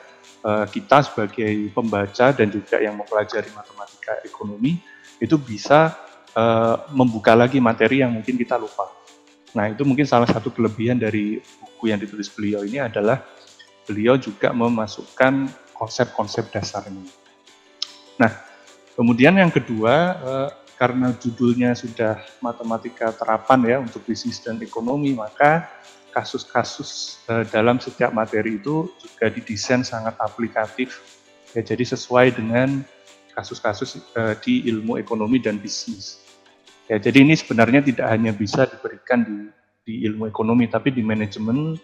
Eh, 0.48 0.66
kita 0.70 1.04
sebagai 1.04 1.76
pembaca 1.76 2.32
dan 2.32 2.48
juga 2.48 2.80
yang 2.80 2.96
mempelajari 2.96 3.52
matematika 3.52 4.16
ekonomi 4.24 4.80
itu 5.18 5.34
bisa 5.34 5.98
uh, 6.38 6.86
membuka 6.94 7.34
lagi 7.34 7.58
materi 7.58 8.06
yang 8.06 8.14
mungkin 8.14 8.38
kita 8.38 8.54
lupa. 8.54 8.86
Nah, 9.58 9.74
itu 9.74 9.82
mungkin 9.82 10.06
salah 10.06 10.30
satu 10.30 10.54
kelebihan 10.54 11.02
dari 11.02 11.42
buku 11.42 11.90
yang 11.90 11.98
ditulis 11.98 12.30
beliau 12.30 12.62
ini 12.62 12.78
adalah 12.78 13.26
beliau 13.90 14.14
juga 14.14 14.54
memasukkan 14.54 15.50
konsep-konsep 15.74 16.54
dasarnya. 16.54 17.10
Nah, 18.22 18.30
kemudian 18.94 19.34
yang 19.34 19.50
kedua, 19.50 19.94
uh, 20.22 20.50
karena 20.78 21.10
judulnya 21.18 21.74
sudah 21.74 22.22
matematika 22.38 23.10
terapan 23.18 23.60
ya 23.66 23.78
untuk 23.82 24.06
bisnis 24.06 24.38
dan 24.46 24.62
ekonomi, 24.62 25.18
maka 25.18 25.66
kasus-kasus 26.14 27.22
uh, 27.26 27.42
dalam 27.50 27.82
setiap 27.82 28.14
materi 28.14 28.62
itu 28.62 28.94
juga 29.02 29.26
didesain 29.34 29.82
sangat 29.82 30.14
aplikatif 30.22 31.02
ya 31.54 31.62
jadi 31.62 31.94
sesuai 31.94 32.34
dengan 32.34 32.82
kasus-kasus 33.38 34.02
uh, 34.18 34.34
di 34.38 34.66
ilmu 34.66 34.98
ekonomi 34.98 35.38
dan 35.38 35.62
bisnis 35.62 36.27
ya 36.88 36.98
jadi 37.00 37.24
ini 37.24 37.36
sebenarnya 37.36 37.84
tidak 37.84 38.08
hanya 38.08 38.32
bisa 38.34 38.68
diberikan 38.68 39.24
di 39.24 39.38
di 39.88 39.94
ilmu 40.08 40.28
ekonomi 40.28 40.68
tapi 40.68 40.92
di 40.92 41.04
manajemen 41.04 41.78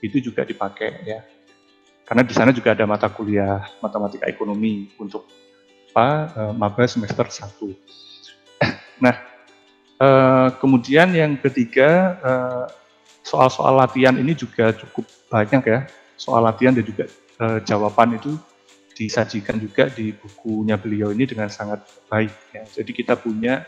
itu 0.00 0.16
juga 0.20 0.44
dipakai 0.44 1.04
ya 1.04 1.20
karena 2.08 2.22
di 2.24 2.32
sana 2.32 2.50
juga 2.52 2.72
ada 2.72 2.88
mata 2.88 3.08
kuliah 3.12 3.64
matematika 3.84 4.24
ekonomi 4.28 4.92
untuk 4.96 5.28
apa 5.90 6.08
uh, 6.38 6.52
maba 6.54 6.86
semester 6.86 7.26
1 7.26 7.60
nah 9.04 9.14
uh, 10.00 10.48
kemudian 10.56 11.12
yang 11.12 11.36
ketiga 11.36 12.16
uh, 12.22 12.66
soal-soal 13.30 13.78
latihan 13.78 14.16
ini 14.16 14.34
juga 14.34 14.72
cukup 14.74 15.04
banyak 15.30 15.62
ya. 15.62 15.80
Soal 16.18 16.44
latihan 16.44 16.74
dan 16.74 16.84
juga 16.84 17.08
e, 17.38 17.46
jawaban 17.64 18.18
itu 18.18 18.36
disajikan 18.98 19.56
juga 19.56 19.88
di 19.88 20.12
bukunya 20.12 20.76
beliau 20.76 21.14
ini 21.14 21.24
dengan 21.24 21.48
sangat 21.48 21.80
baik. 22.10 22.34
Ya. 22.52 22.64
Jadi 22.66 22.90
kita 22.92 23.16
punya 23.16 23.64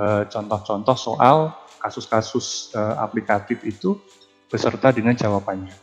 contoh-contoh 0.00 0.96
soal 0.96 1.52
kasus-kasus 1.82 2.72
e, 2.72 2.80
aplikatif 2.96 3.60
itu 3.66 3.98
beserta 4.48 4.94
dengan 4.94 5.12
jawabannya. 5.12 5.74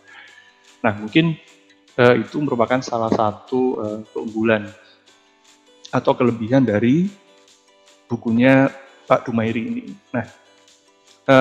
Nah 0.81 0.93
mungkin 0.97 1.35
e, 1.93 2.03
itu 2.23 2.39
merupakan 2.39 2.79
salah 2.79 3.11
satu 3.11 3.77
keunggulan 4.15 4.71
atau 5.93 6.13
kelebihan 6.17 6.65
dari 6.65 7.09
bukunya 8.09 8.71
Pak 9.05 9.29
Dumairi 9.29 9.61
ini. 9.61 9.85
Nah 10.15 10.25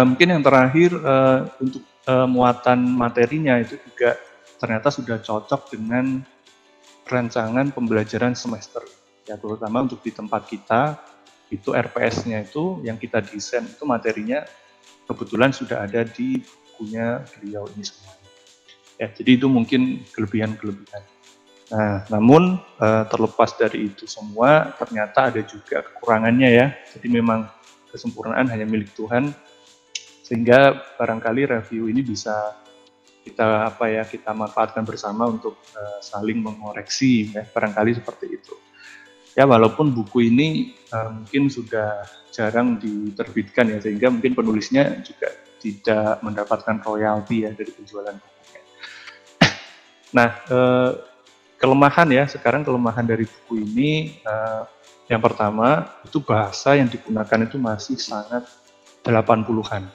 mungkin 0.04 0.28
yang 0.36 0.44
terakhir 0.44 0.92
untuk 1.64 1.80
muatan 2.08 2.80
materinya 2.92 3.56
itu 3.56 3.80
juga 3.80 4.20
ternyata 4.60 4.92
sudah 4.92 5.16
cocok 5.20 5.72
dengan 5.72 6.20
rancangan 7.08 7.72
pembelajaran 7.72 8.36
semester. 8.36 8.84
Ya 9.24 9.40
terutama 9.40 9.84
untuk 9.84 10.00
di 10.04 10.12
tempat 10.12 10.44
kita 10.48 10.96
itu 11.48 11.72
RPS-nya 11.72 12.44
itu 12.44 12.80
yang 12.84 13.00
kita 13.00 13.24
desain 13.24 13.64
itu 13.64 13.84
materinya 13.88 14.44
kebetulan 15.08 15.50
sudah 15.52 15.88
ada 15.88 16.04
di 16.04 16.44
bukunya 16.44 17.24
beliau 17.36 17.64
ini 17.72 17.84
semua. 17.84 18.14
Ya, 18.98 19.08
jadi 19.14 19.38
itu 19.38 19.46
mungkin 19.46 20.04
kelebihan-kelebihan. 20.12 21.02
Nah, 21.68 22.04
namun 22.08 22.58
uh, 22.80 23.04
terlepas 23.06 23.54
dari 23.56 23.92
itu 23.92 24.08
semua, 24.08 24.74
ternyata 24.76 25.30
ada 25.30 25.40
juga 25.44 25.84
kekurangannya 25.84 26.50
ya. 26.50 26.66
Jadi 26.96 27.06
memang 27.08 27.46
kesempurnaan 27.88 28.48
hanya 28.52 28.68
milik 28.68 28.92
Tuhan 28.92 29.32
sehingga 30.28 30.76
barangkali 31.00 31.48
review 31.48 31.88
ini 31.88 32.04
bisa 32.04 32.52
kita 33.24 33.68
apa 33.68 33.88
ya 33.88 34.04
kita 34.04 34.32
manfaatkan 34.36 34.84
bersama 34.84 35.24
untuk 35.24 35.56
uh, 35.72 36.00
saling 36.04 36.40
mengoreksi 36.40 37.32
ya 37.32 37.48
barangkali 37.48 37.96
seperti 37.96 38.36
itu 38.36 38.52
ya 39.38 39.46
walaupun 39.46 39.94
buku 39.94 40.34
ini 40.34 40.74
uh, 40.90 41.14
mungkin 41.14 41.46
sudah 41.46 42.02
jarang 42.34 42.82
diterbitkan 42.82 43.70
ya 43.70 43.78
sehingga 43.78 44.10
mungkin 44.10 44.34
penulisnya 44.34 44.98
juga 45.06 45.30
tidak 45.62 46.18
mendapatkan 46.26 46.82
royalti 46.82 47.46
ya 47.46 47.54
dari 47.54 47.70
penjualan 47.70 48.18
bukunya 48.18 48.62
nah 50.18 50.28
uh, 50.50 50.90
kelemahan 51.62 52.10
ya 52.10 52.26
sekarang 52.26 52.66
kelemahan 52.66 53.06
dari 53.06 53.30
buku 53.30 53.62
ini 53.62 54.18
uh, 54.26 54.66
yang 55.06 55.22
pertama 55.22 55.86
itu 56.02 56.18
bahasa 56.18 56.74
yang 56.74 56.90
digunakan 56.90 57.46
itu 57.46 57.56
masih 57.62 57.94
sangat 57.94 58.42
80-an 59.06 59.86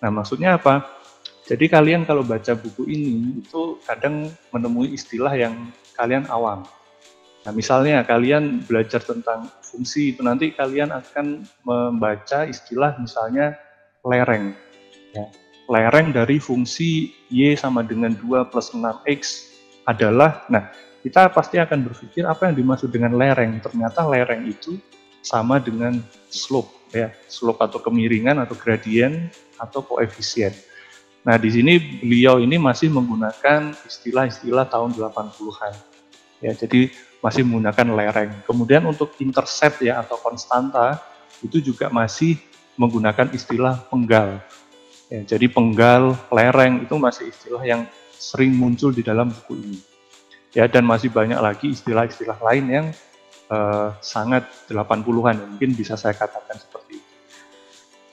Nah, 0.00 0.10
maksudnya 0.12 0.60
apa? 0.60 0.84
Jadi 1.46 1.70
kalian 1.70 2.02
kalau 2.02 2.26
baca 2.26 2.52
buku 2.58 2.90
ini 2.90 3.40
itu 3.40 3.78
kadang 3.86 4.28
menemui 4.50 4.92
istilah 4.98 5.32
yang 5.32 5.70
kalian 5.94 6.26
awam. 6.26 6.66
Nah, 7.46 7.54
misalnya 7.54 8.02
kalian 8.02 8.66
belajar 8.66 8.98
tentang 8.98 9.46
fungsi 9.62 10.10
itu 10.10 10.20
nanti 10.26 10.50
kalian 10.50 10.90
akan 10.90 11.46
membaca 11.62 12.42
istilah 12.42 12.98
misalnya 12.98 13.54
lereng. 14.02 14.50
Ya. 15.14 15.30
Lereng 15.70 16.10
dari 16.10 16.42
fungsi 16.42 17.14
y 17.30 17.54
sama 17.54 17.86
dengan 17.86 18.18
2 18.18 18.50
plus 18.50 18.74
6x 18.74 19.46
adalah, 19.86 20.42
nah 20.50 20.74
kita 21.06 21.30
pasti 21.30 21.62
akan 21.62 21.86
berpikir 21.86 22.26
apa 22.26 22.50
yang 22.50 22.58
dimaksud 22.58 22.90
dengan 22.90 23.14
lereng. 23.14 23.62
Ternyata 23.62 24.02
lereng 24.02 24.42
itu 24.50 24.82
sama 25.22 25.62
dengan 25.62 26.02
slope 26.26 26.90
ya, 26.90 27.14
slope 27.30 27.62
atau 27.62 27.78
kemiringan 27.78 28.42
atau 28.42 28.58
gradien 28.58 29.30
atau 29.62 29.86
koefisien. 29.86 30.50
Nah, 31.22 31.38
di 31.38 31.50
sini 31.50 31.78
beliau 31.78 32.42
ini 32.42 32.58
masih 32.58 32.90
menggunakan 32.90 33.74
istilah-istilah 33.86 34.66
tahun 34.66 34.98
80-an. 34.98 35.74
Ya, 36.38 36.54
jadi 36.54 36.90
masih 37.26 37.42
menggunakan 37.42 37.86
lereng. 37.90 38.30
Kemudian 38.46 38.86
untuk 38.86 39.18
intercept 39.18 39.82
ya 39.82 39.98
atau 39.98 40.14
konstanta 40.22 41.02
itu 41.42 41.58
juga 41.58 41.90
masih 41.90 42.38
menggunakan 42.78 43.34
istilah 43.34 43.82
penggal. 43.90 44.38
Ya, 45.10 45.26
jadi 45.26 45.50
penggal, 45.50 46.14
lereng 46.30 46.86
itu 46.86 46.94
masih 46.94 47.34
istilah 47.34 47.62
yang 47.66 47.82
sering 48.14 48.54
muncul 48.54 48.94
di 48.94 49.02
dalam 49.02 49.34
buku 49.34 49.58
ini. 49.58 49.78
Ya, 50.54 50.70
dan 50.70 50.86
masih 50.86 51.10
banyak 51.10 51.36
lagi 51.42 51.74
istilah-istilah 51.74 52.38
lain 52.38 52.64
yang 52.70 52.86
uh, 53.50 53.90
sangat 53.98 54.46
80-an, 54.70 55.36
mungkin 55.50 55.74
bisa 55.74 55.98
saya 55.98 56.14
katakan 56.14 56.62
seperti 56.62 57.02
itu. 57.02 57.12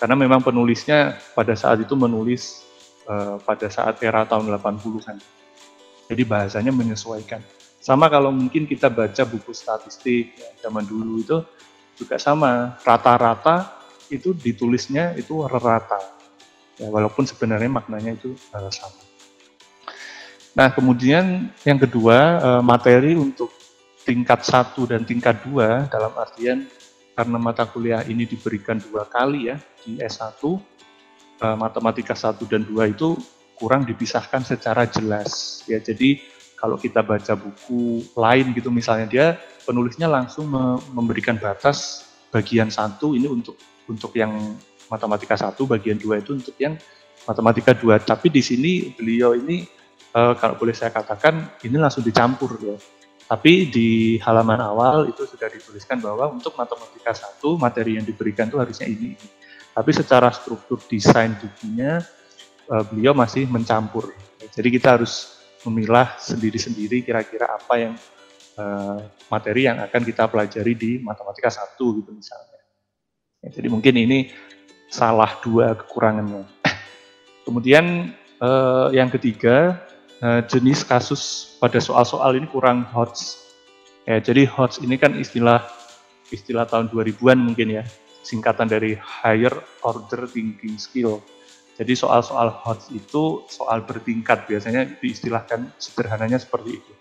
Karena 0.01 0.17
memang 0.17 0.43
penulisnya 0.43 1.21
pada 1.37 1.53
saat 1.55 1.79
itu 1.79 1.93
menulis 1.95 2.65
uh, 3.07 3.37
pada 3.45 3.69
saat 3.69 4.01
era 4.03 4.25
tahun 4.25 4.51
80-an. 4.57 5.17
Jadi 6.11 6.23
bahasanya 6.27 6.75
menyesuaikan. 6.75 7.39
Sama 7.83 8.07
kalau 8.07 8.31
mungkin 8.31 8.63
kita 8.63 8.87
baca 8.87 9.27
buku 9.27 9.51
statistik 9.51 10.31
zaman 10.63 10.87
dulu 10.87 11.19
itu 11.19 11.43
juga 11.99 12.15
sama, 12.15 12.79
rata-rata 12.79 13.75
itu 14.07 14.31
ditulisnya 14.31 15.11
itu 15.19 15.43
rata. 15.43 15.99
Ya, 16.79 16.87
walaupun 16.87 17.27
sebenarnya 17.27 17.67
maknanya 17.67 18.15
itu 18.15 18.39
uh, 18.55 18.71
sama. 18.71 19.03
Nah, 20.55 20.71
kemudian 20.71 21.51
yang 21.67 21.75
kedua, 21.75 22.17
uh, 22.39 22.63
materi 22.63 23.19
untuk 23.19 23.51
tingkat 24.07 24.47
satu 24.47 24.87
dan 24.87 25.03
tingkat 25.03 25.43
dua 25.43 25.83
dalam 25.91 26.15
artian 26.15 26.63
karena 27.19 27.35
mata 27.35 27.67
kuliah 27.67 27.99
ini 28.07 28.23
diberikan 28.23 28.79
dua 28.79 29.03
kali 29.11 29.51
ya 29.51 29.59
di 29.83 29.99
S1, 29.99 30.39
uh, 30.39 31.57
matematika 31.59 32.15
1 32.15 32.47
dan 32.47 32.63
2 32.63 32.95
itu 32.95 33.19
kurang 33.59 33.83
dipisahkan 33.83 34.41
secara 34.47 34.87
jelas. 34.87 35.61
Ya, 35.67 35.83
jadi 35.83 36.23
kalau 36.63 36.79
kita 36.79 37.03
baca 37.03 37.35
buku 37.35 38.07
lain 38.15 38.55
gitu 38.55 38.71
misalnya 38.71 39.03
dia 39.11 39.25
penulisnya 39.67 40.07
langsung 40.07 40.47
memberikan 40.95 41.35
batas 41.35 42.07
bagian 42.31 42.71
satu 42.71 43.11
ini 43.11 43.27
untuk 43.27 43.59
untuk 43.91 44.15
yang 44.15 44.55
matematika 44.87 45.35
satu 45.35 45.67
bagian 45.67 45.99
dua 45.99 46.23
itu 46.23 46.31
untuk 46.31 46.55
yang 46.55 46.79
matematika 47.27 47.75
dua. 47.75 47.99
Tapi 47.99 48.31
di 48.31 48.39
sini 48.39 48.95
beliau 48.95 49.35
ini 49.35 49.67
uh, 50.15 50.39
kalau 50.39 50.55
boleh 50.55 50.71
saya 50.71 50.95
katakan 50.95 51.51
ini 51.67 51.75
langsung 51.75 51.99
dicampur 51.99 52.55
ya. 52.63 52.79
Tapi 53.27 53.67
di 53.67 54.19
halaman 54.23 54.63
awal 54.63 55.11
itu 55.11 55.27
sudah 55.27 55.51
dituliskan 55.51 55.99
bahwa 55.99 56.31
untuk 56.31 56.55
matematika 56.55 57.11
satu 57.11 57.59
materi 57.59 57.99
yang 57.99 58.07
diberikan 58.07 58.51
itu 58.51 58.59
harusnya 58.59 58.87
ini, 58.87 59.15
tapi 59.71 59.91
secara 59.95 60.29
struktur 60.29 60.79
desain 60.91 61.33
bukunya 61.39 62.03
uh, 62.67 62.83
beliau 62.87 63.15
masih 63.15 63.47
mencampur. 63.47 64.11
Jadi 64.53 64.69
kita 64.75 64.99
harus 64.99 65.32
memilah 65.63 66.19
sendiri-sendiri 66.19 67.03
kira-kira 67.03 67.47
apa 67.55 67.73
yang 67.79 67.93
uh, 68.59 68.99
materi 69.31 69.65
yang 69.67 69.79
akan 69.79 70.01
kita 70.03 70.27
pelajari 70.27 70.73
di 70.75 70.91
matematika 70.99 71.49
satu 71.49 72.03
gitu 72.03 72.11
misalnya. 72.13 72.59
Ya, 73.43 73.49
jadi 73.51 73.67
mungkin 73.67 73.95
ini 73.99 74.31
salah 74.87 75.39
dua 75.43 75.75
kekurangannya. 75.75 76.47
Kemudian 77.45 78.15
uh, 78.39 78.87
yang 78.93 79.11
ketiga 79.11 79.81
uh, 80.23 80.41
jenis 80.45 80.85
kasus 80.85 81.55
pada 81.59 81.79
soal-soal 81.81 82.37
ini 82.37 82.47
kurang 82.47 82.87
hot. 82.91 83.15
Ya, 84.03 84.19
jadi 84.19 84.47
hot 84.47 84.79
ini 84.83 84.99
kan 84.99 85.15
istilah 85.15 85.63
istilah 86.31 86.67
tahun 86.67 86.91
2000-an 86.91 87.39
mungkin 87.39 87.79
ya, 87.79 87.83
singkatan 88.23 88.67
dari 88.67 88.95
higher 88.99 89.53
order 89.83 90.27
thinking 90.27 90.79
skill. 90.79 91.23
Jadi 91.73 91.93
soal-soal 91.97 92.53
hot 92.53 92.85
itu 92.93 93.41
soal 93.49 93.81
bertingkat 93.81 94.45
biasanya 94.45 94.85
diistilahkan 95.01 95.73
sederhananya 95.81 96.37
seperti 96.37 96.77
itu. 96.77 96.93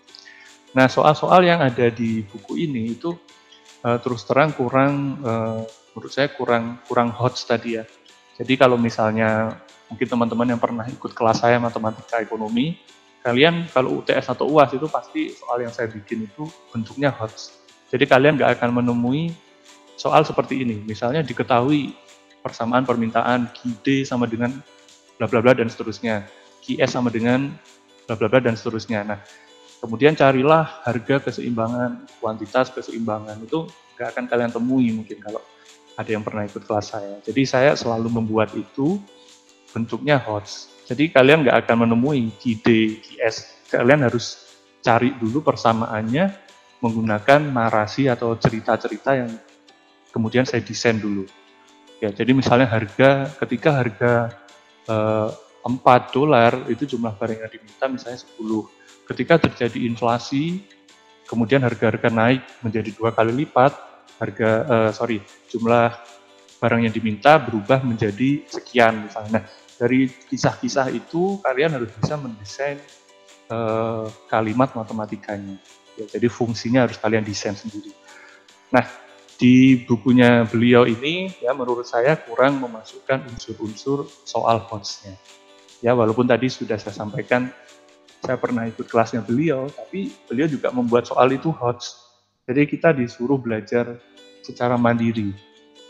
Nah, 0.73 0.89
soal-soal 0.89 1.45
yang 1.45 1.61
ada 1.61 1.93
di 1.93 2.25
buku 2.25 2.57
ini 2.57 2.97
itu 2.97 3.13
uh, 3.85 4.01
terus 4.01 4.25
terang 4.25 4.49
kurang, 4.57 5.21
uh, 5.21 5.61
menurut 5.93 6.09
saya 6.09 6.33
kurang 6.33 6.81
kurang 6.89 7.13
hot 7.13 7.37
tadi 7.45 7.77
ya. 7.77 7.85
Jadi 8.33 8.57
kalau 8.57 8.81
misalnya 8.81 9.61
mungkin 9.93 10.09
teman-teman 10.09 10.57
yang 10.57 10.61
pernah 10.61 10.89
ikut 10.89 11.13
kelas 11.13 11.45
saya 11.45 11.61
matematika 11.61 12.17
ekonomi, 12.17 12.81
kalian 13.21 13.69
kalau 13.69 14.01
UTS 14.01 14.33
atau 14.33 14.49
UAS 14.49 14.73
itu 14.73 14.89
pasti 14.89 15.37
soal 15.37 15.61
yang 15.61 15.69
saya 15.69 15.85
bikin 15.85 16.25
itu 16.25 16.49
bentuknya 16.73 17.13
hot. 17.13 17.29
Jadi 17.93 18.09
kalian 18.09 18.41
nggak 18.41 18.57
akan 18.57 18.81
menemui 18.81 19.37
soal 19.93 20.25
seperti 20.25 20.65
ini. 20.65 20.81
Misalnya 20.81 21.21
diketahui 21.21 21.93
persamaan 22.43 22.83
permintaan 22.83 23.49
QD 23.55 24.03
sama 24.03 24.27
dengan 24.27 24.59
bla 25.15 25.25
bla 25.31 25.39
bla 25.39 25.55
dan 25.55 25.71
seterusnya. 25.71 26.27
QS 26.63 26.99
sama 26.99 27.07
dengan 27.07 27.55
bla 28.05 28.19
bla 28.19 28.27
bla 28.27 28.43
dan 28.43 28.59
seterusnya. 28.59 29.07
Nah, 29.07 29.19
Kemudian 29.83 30.15
carilah 30.15 30.79
harga 30.87 31.27
keseimbangan, 31.27 32.07
kuantitas 32.23 32.71
keseimbangan 32.71 33.35
itu 33.43 33.67
nggak 33.99 34.15
akan 34.15 34.25
kalian 34.31 34.51
temui 34.55 34.95
mungkin 34.95 35.19
kalau 35.19 35.43
ada 35.99 36.07
yang 36.07 36.23
pernah 36.23 36.47
ikut 36.47 36.63
kelas 36.63 36.95
saya. 36.95 37.19
Jadi 37.19 37.43
saya 37.43 37.75
selalu 37.75 38.07
membuat 38.07 38.55
itu 38.55 38.95
bentuknya 39.75 40.15
HOTS. 40.23 40.87
Jadi 40.87 41.11
kalian 41.11 41.43
nggak 41.43 41.67
akan 41.67 41.83
menemui 41.83 42.31
KD, 42.39 42.95
KS. 43.03 43.67
Kalian 43.67 44.07
harus 44.07 44.55
cari 44.79 45.11
dulu 45.19 45.43
persamaannya 45.43 46.31
menggunakan 46.79 47.51
narasi 47.51 48.07
atau 48.07 48.39
cerita-cerita 48.39 49.19
yang 49.19 49.35
kemudian 50.15 50.47
saya 50.47 50.63
desain 50.63 50.95
dulu. 50.95 51.27
Ya, 52.03 52.11
jadi 52.11 52.35
misalnya 52.35 52.67
harga 52.67 53.31
ketika 53.39 53.79
harga 53.79 54.13
eh, 54.91 55.29
4 55.63 56.11
dolar 56.11 56.51
itu 56.67 56.83
jumlah 56.83 57.15
barang 57.15 57.39
yang 57.39 57.47
diminta 57.47 57.87
misalnya 57.87 58.19
10 58.19 58.83
ketika 59.07 59.39
terjadi 59.47 59.87
inflasi, 59.87 60.63
kemudian 61.27 61.63
harga-harga 61.63 62.07
naik 62.11 62.43
menjadi 62.63 62.91
dua 62.95 63.11
kali 63.11 63.43
lipat, 63.43 63.73
harga 64.19 64.49
uh, 64.63 64.91
sorry 64.95 65.19
jumlah 65.51 65.91
barang 66.63 66.87
yang 66.87 66.93
diminta 66.95 67.35
berubah 67.35 67.83
menjadi 67.83 68.47
sekian 68.47 69.07
misalnya. 69.07 69.41
Nah, 69.41 69.43
dari 69.75 70.07
kisah-kisah 70.07 70.87
itu 70.95 71.43
kalian 71.43 71.75
harus 71.75 71.91
bisa 71.99 72.15
mendesain 72.15 72.79
uh, 73.51 74.07
kalimat 74.31 74.71
matematikanya. 74.71 75.59
Ya, 75.99 76.05
jadi 76.07 76.31
fungsinya 76.31 76.87
harus 76.87 76.95
kalian 76.95 77.27
desain 77.27 77.53
sendiri. 77.59 77.91
Nah, 78.71 78.87
di 79.37 79.81
bukunya 79.83 80.45
beliau 80.45 80.85
ini 80.85 81.33
ya 81.41 81.51
menurut 81.51 81.83
saya 81.83 82.13
kurang 82.15 82.61
memasukkan 82.61 83.27
unsur-unsur 83.33 84.05
soal 84.23 84.61
hotsnya. 84.61 85.17
Ya 85.83 85.91
walaupun 85.91 86.23
tadi 86.29 86.47
sudah 86.47 86.79
saya 86.79 86.95
sampaikan 86.95 87.51
saya 88.23 88.39
pernah 88.39 88.63
ikut 88.63 88.87
kelasnya 88.87 89.19
beliau, 89.19 89.67
tapi 89.67 90.15
beliau 90.31 90.47
juga 90.47 90.71
membuat 90.71 91.03
soal 91.03 91.27
itu 91.35 91.51
hot. 91.51 91.83
Jadi 92.47 92.63
kita 92.71 92.95
disuruh 92.95 93.35
belajar 93.35 93.99
secara 94.39 94.79
mandiri, 94.79 95.35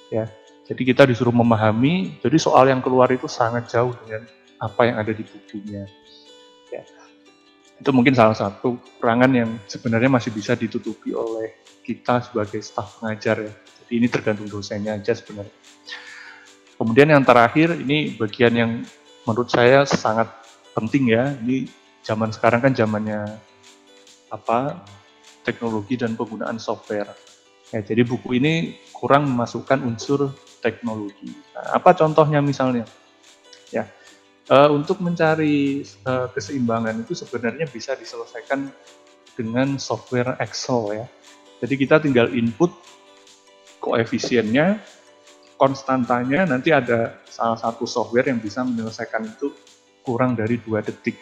ya. 0.09 0.25
Jadi 0.65 0.81
kita 0.81 1.05
disuruh 1.05 1.33
memahami. 1.33 2.17
Jadi 2.25 2.37
soal 2.41 2.73
yang 2.73 2.81
keluar 2.81 3.11
itu 3.13 3.29
sangat 3.29 3.69
jauh 3.69 3.93
dengan 4.01 4.25
apa 4.57 4.81
yang 4.89 4.97
ada 4.97 5.13
di 5.13 5.21
bukunya. 5.21 5.85
Itu 7.83 7.91
mungkin 7.91 8.15
salah 8.15 8.31
satu 8.31 8.79
kekurangan 8.79 9.31
yang 9.35 9.59
sebenarnya 9.67 10.07
masih 10.07 10.31
bisa 10.31 10.55
ditutupi 10.55 11.11
oleh 11.11 11.51
kita 11.83 12.23
sebagai 12.23 12.63
staf 12.63 13.03
pengajar 13.03 13.43
ya. 13.43 13.51
Jadi 13.51 13.91
ini 13.99 14.07
tergantung 14.07 14.47
dosennya 14.47 14.95
aja 14.95 15.11
sebenarnya. 15.11 15.51
Kemudian 16.79 17.11
yang 17.11 17.27
terakhir 17.27 17.75
ini 17.75 18.15
bagian 18.15 18.55
yang 18.55 18.71
menurut 19.27 19.51
saya 19.51 19.83
sangat 19.83 20.31
penting 20.71 21.11
ya. 21.11 21.35
Ini 21.43 21.67
zaman 22.07 22.31
sekarang 22.31 22.63
kan 22.63 22.71
zamannya 22.71 23.19
apa 24.31 24.79
teknologi 25.43 25.99
dan 25.99 26.15
penggunaan 26.15 26.63
software. 26.63 27.11
Ya, 27.75 27.83
jadi 27.83 28.07
buku 28.07 28.39
ini 28.39 28.79
kurang 28.95 29.27
memasukkan 29.27 29.83
unsur 29.83 30.31
teknologi. 30.63 31.35
Nah, 31.51 31.83
apa 31.83 31.91
contohnya 31.91 32.39
misalnya? 32.39 32.87
Uh, 34.53 34.69
untuk 34.69 35.01
mencari 35.01 35.81
uh, 36.05 36.29
keseimbangan 36.29 37.01
itu 37.01 37.17
sebenarnya 37.17 37.65
bisa 37.65 37.97
diselesaikan 37.97 38.69
dengan 39.33 39.81
software 39.81 40.37
Excel 40.37 40.93
ya. 40.93 41.05
Jadi 41.57 41.73
kita 41.73 41.97
tinggal 41.97 42.29
input 42.29 42.69
koefisiennya, 43.81 44.77
konstantanya, 45.57 46.45
nanti 46.45 46.69
ada 46.69 47.17
salah 47.25 47.57
satu 47.57 47.89
software 47.89 48.29
yang 48.29 48.37
bisa 48.37 48.61
menyelesaikan 48.61 49.25
itu 49.25 49.49
kurang 50.05 50.37
dari 50.37 50.61
dua 50.61 50.85
detik. 50.85 51.17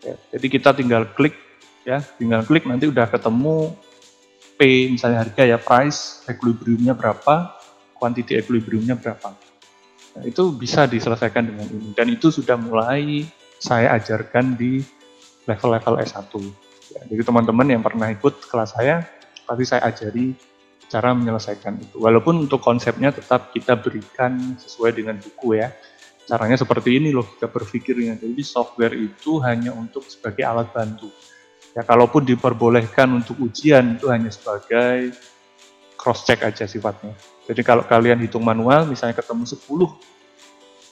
Ya, 0.00 0.16
jadi 0.32 0.46
kita 0.48 0.72
tinggal 0.72 1.04
klik 1.12 1.36
ya, 1.84 2.00
tinggal 2.16 2.48
klik 2.48 2.64
nanti 2.64 2.88
udah 2.88 3.12
ketemu 3.12 3.76
P 4.56 4.88
misalnya 4.88 5.20
harga 5.20 5.44
ya 5.44 5.60
price 5.60 6.24
equilibriumnya 6.24 6.96
berapa, 6.96 7.60
quantity 7.92 8.40
equilibriumnya 8.40 8.96
berapa. 8.96 9.36
Itu 10.24 10.54
bisa 10.54 10.88
diselesaikan 10.88 11.44
dengan 11.50 11.66
ini 11.68 11.94
dan 11.94 12.06
itu 12.08 12.32
sudah 12.32 12.56
mulai 12.58 13.26
saya 13.58 13.94
ajarkan 13.98 14.54
di 14.54 14.82
level-level 15.46 15.98
S1. 16.02 16.30
Ya, 16.88 17.00
jadi 17.10 17.22
teman-teman 17.26 17.66
yang 17.68 17.82
pernah 17.84 18.08
ikut 18.08 18.48
kelas 18.48 18.78
saya 18.78 19.04
pasti 19.44 19.64
saya 19.64 19.88
ajari 19.88 20.36
cara 20.88 21.12
menyelesaikan 21.12 21.76
itu. 21.80 22.00
Walaupun 22.00 22.48
untuk 22.48 22.64
konsepnya 22.64 23.12
tetap 23.12 23.52
kita 23.52 23.76
berikan 23.76 24.56
sesuai 24.56 24.96
dengan 24.96 25.20
buku 25.20 25.60
ya 25.60 25.68
caranya 26.28 26.60
seperti 26.60 27.00
ini 27.00 27.08
loh 27.12 27.24
kita 27.24 27.48
berpikirnya. 27.48 28.20
Jadi 28.20 28.42
software 28.44 28.92
itu 28.92 29.40
hanya 29.40 29.72
untuk 29.72 30.04
sebagai 30.04 30.44
alat 30.44 30.68
bantu. 30.72 31.08
Ya 31.72 31.84
kalaupun 31.84 32.28
diperbolehkan 32.28 33.08
untuk 33.16 33.40
ujian 33.40 33.96
itu 33.96 34.12
hanya 34.12 34.28
sebagai 34.28 35.16
cross 35.96 36.28
check 36.28 36.44
aja 36.44 36.68
sifatnya. 36.68 37.16
Jadi 37.48 37.64
kalau 37.64 37.80
kalian 37.80 38.20
hitung 38.20 38.44
manual 38.44 38.84
misalnya 38.84 39.16
ketemu 39.16 39.48
10 39.48 39.64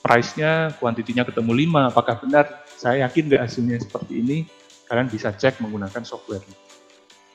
price-nya, 0.01 0.73
kuantitinya 0.81 1.29
ketemu 1.29 1.53
5, 1.53 1.91
apakah 1.93 2.17
benar? 2.25 2.65
Saya 2.79 3.05
yakin 3.05 3.29
nggak 3.29 3.43
hasilnya 3.45 3.77
seperti 3.83 4.25
ini, 4.25 4.49
kalian 4.89 5.11
bisa 5.13 5.35
cek 5.35 5.61
menggunakan 5.61 6.01
software. 6.07 6.41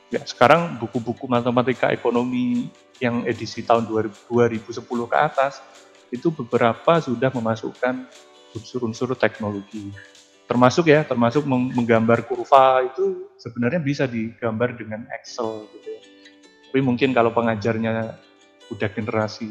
Ya, 0.10 0.24
sekarang 0.26 0.80
buku-buku 0.82 1.28
matematika 1.30 1.92
ekonomi 1.94 2.72
yang 2.98 3.24
edisi 3.28 3.62
tahun 3.64 3.88
2010 3.88 4.72
ke 4.84 5.18
atas 5.20 5.62
itu 6.12 6.28
beberapa 6.32 7.00
sudah 7.00 7.32
memasukkan 7.32 8.08
unsur-unsur 8.56 9.16
teknologi. 9.16 9.92
Termasuk 10.48 10.92
ya, 10.92 11.08
termasuk 11.08 11.48
menggambar 11.48 12.28
kurva 12.28 12.84
itu 12.84 13.32
sebenarnya 13.40 13.80
bisa 13.80 14.04
digambar 14.04 14.76
dengan 14.76 15.08
Excel 15.16 15.68
gitu 15.72 15.88
ya. 15.88 16.02
Tapi 16.68 16.80
mungkin 16.84 17.16
kalau 17.16 17.32
pengajarnya 17.32 18.20
udah 18.72 18.90
generasi 18.90 19.48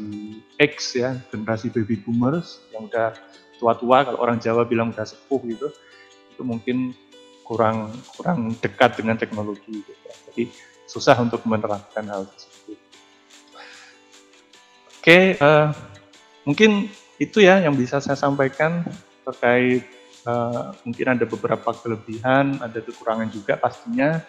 X 0.57 0.97
ya, 0.97 1.15
generasi 1.29 1.69
baby 1.69 2.01
boomers 2.01 2.65
yang 2.73 2.89
udah 2.89 3.13
tua-tua 3.61 4.09
kalau 4.09 4.19
orang 4.19 4.41
Jawa 4.41 4.65
bilang 4.65 4.89
udah 4.89 5.05
sepuh 5.05 5.39
gitu, 5.45 5.69
itu 6.33 6.41
mungkin 6.41 6.97
kurang 7.45 7.93
kurang 8.17 8.57
dekat 8.57 8.97
dengan 8.97 9.15
teknologi 9.15 9.69
gitu. 9.69 9.93
Ya. 10.01 10.13
Jadi 10.31 10.43
susah 10.89 11.15
untuk 11.21 11.45
menerapkan 11.45 12.03
hal 12.09 12.25
tersebut. 12.25 12.79
Oke, 15.01 15.37
uh, 15.37 15.69
mungkin 16.45 16.89
itu 17.21 17.41
ya 17.41 17.61
yang 17.61 17.77
bisa 17.77 18.01
saya 18.01 18.17
sampaikan 18.17 18.85
terkait 19.25 19.85
uh, 20.25 20.73
mungkin 20.81 21.17
ada 21.17 21.25
beberapa 21.29 21.69
kelebihan, 21.73 22.57
ada 22.61 22.81
kekurangan 22.81 23.29
juga 23.29 23.57
pastinya. 23.57 24.21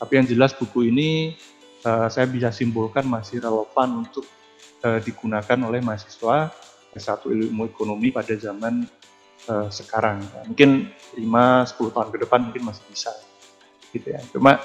Tapi 0.00 0.12
yang 0.16 0.26
jelas 0.26 0.56
buku 0.56 0.88
ini 0.88 1.36
uh, 1.84 2.08
saya 2.08 2.26
bisa 2.26 2.48
simpulkan 2.50 3.04
masih 3.04 3.42
relevan 3.42 4.06
untuk 4.06 4.24
uh, 4.84 4.98
digunakan 5.00 5.58
oleh 5.66 5.80
mahasiswa 5.84 6.50
S1 6.94 7.22
ilmu 7.30 7.70
ekonomi 7.70 8.10
pada 8.10 8.34
zaman 8.34 8.82
uh, 9.46 9.68
sekarang. 9.70 10.20
Ya, 10.24 10.40
mungkin 10.46 10.70
5-10 11.14 11.94
tahun 11.94 12.08
ke 12.10 12.18
depan 12.26 12.40
mungkin 12.50 12.62
masih 12.66 12.84
bisa. 12.90 13.12
Gitu 13.94 14.06
ya. 14.10 14.20
Cuma 14.34 14.58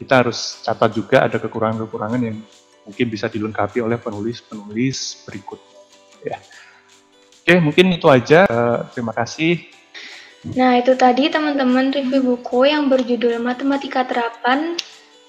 kita 0.00 0.24
harus 0.24 0.64
catat 0.64 0.90
juga 0.96 1.28
ada 1.28 1.36
kekurangan-kekurangan 1.36 2.20
yang 2.24 2.40
mungkin 2.88 3.06
bisa 3.12 3.28
dilengkapi 3.28 3.84
oleh 3.84 4.00
penulis-penulis 4.00 5.28
berikut. 5.28 5.60
Ya. 6.24 6.40
Oke, 7.44 7.54
mungkin 7.60 7.92
itu 7.92 8.08
aja. 8.08 8.48
Uh, 8.48 8.88
terima 8.92 9.12
kasih. 9.12 9.68
Nah, 10.56 10.80
itu 10.80 10.96
tadi 10.96 11.28
teman-teman 11.28 11.92
review 11.92 12.24
buku 12.24 12.64
yang 12.64 12.88
berjudul 12.88 13.36
Matematika 13.44 14.08
Terapan 14.08 14.80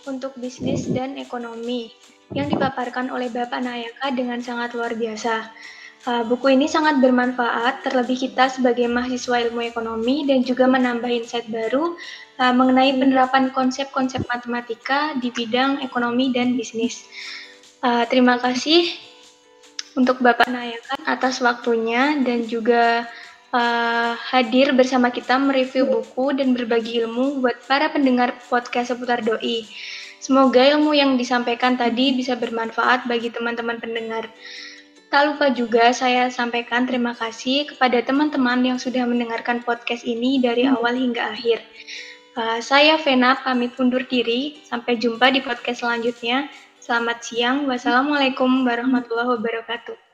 untuk 0.07 0.39
Bisnis 0.39 0.87
dan 0.87 1.19
Ekonomi 1.19 1.91
yang 2.31 2.47
dipaparkan 2.47 3.11
oleh 3.11 3.27
Bapak 3.27 3.59
Nayaka 3.59 4.11
dengan 4.15 4.39
sangat 4.39 4.71
luar 4.75 4.95
biasa. 4.95 5.51
Uh, 6.01 6.25
buku 6.25 6.57
ini 6.57 6.65
sangat 6.65 6.97
bermanfaat, 6.97 7.85
terlebih 7.85 8.25
kita 8.25 8.49
sebagai 8.49 8.89
mahasiswa 8.89 9.37
ilmu 9.37 9.61
ekonomi 9.61 10.25
dan 10.25 10.41
juga 10.41 10.65
menambah 10.65 11.05
insight 11.05 11.45
baru 11.45 11.93
uh, 12.41 12.53
mengenai 12.57 12.97
penerapan 12.97 13.53
konsep-konsep 13.53 14.25
matematika 14.25 15.13
di 15.21 15.29
bidang 15.29 15.77
ekonomi 15.85 16.33
dan 16.33 16.57
bisnis. 16.57 17.05
Uh, 17.85 18.01
terima 18.09 18.41
kasih 18.41 18.89
untuk 19.93 20.17
Bapak 20.25 20.49
Nayakan 20.49 21.05
atas 21.05 21.37
waktunya 21.37 22.17
dan 22.25 22.49
juga 22.49 23.05
hadir 24.31 24.71
bersama 24.71 25.11
kita 25.11 25.35
mereview 25.35 25.83
buku 25.83 26.39
dan 26.39 26.55
berbagi 26.55 27.03
ilmu 27.03 27.43
buat 27.43 27.59
para 27.67 27.91
pendengar 27.91 28.31
podcast 28.47 28.95
seputar 28.95 29.19
doi. 29.19 29.67
Semoga 30.21 30.61
ilmu 30.61 30.93
yang 30.93 31.17
disampaikan 31.17 31.73
tadi 31.73 32.13
bisa 32.13 32.37
bermanfaat 32.37 33.09
bagi 33.09 33.33
teman-teman 33.33 33.81
pendengar. 33.81 34.29
Tak 35.09 35.33
lupa 35.33 35.49
juga 35.49 35.89
saya 35.91 36.29
sampaikan 36.29 36.85
terima 36.85 37.17
kasih 37.17 37.73
kepada 37.73 37.99
teman-teman 38.05 38.61
yang 38.61 38.77
sudah 38.77 39.03
mendengarkan 39.09 39.65
podcast 39.65 40.05
ini 40.05 40.37
dari 40.37 40.69
awal 40.69 40.93
hingga 40.93 41.33
akhir. 41.33 41.65
Uh, 42.37 42.61
saya 42.61 42.95
Vena 43.01 43.35
pamit 43.41 43.73
undur 43.81 44.05
diri. 44.05 44.61
Sampai 44.63 45.01
jumpa 45.01 45.33
di 45.33 45.41
podcast 45.41 45.81
selanjutnya. 45.83 46.47
Selamat 46.77 47.25
siang. 47.25 47.65
Wassalamualaikum 47.65 48.63
warahmatullahi 48.63 49.35
wabarakatuh. 49.35 50.10